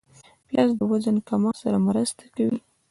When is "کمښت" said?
1.27-1.57